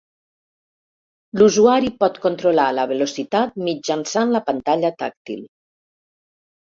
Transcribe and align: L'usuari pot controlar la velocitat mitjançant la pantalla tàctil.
L'usuari 1.39 1.91
pot 2.03 2.17
controlar 2.25 2.65
la 2.79 2.87
velocitat 2.95 3.61
mitjançant 3.67 4.35
la 4.37 4.45
pantalla 4.51 4.95
tàctil. 5.05 5.45